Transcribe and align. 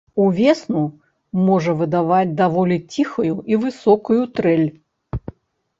Увесну 0.27 0.81
можа 1.49 1.75
выдаваць 1.81 2.33
даволі 2.41 2.77
ціхую 2.95 3.33
і 3.55 3.61
высокую 3.69 4.21
трэль. 4.41 4.67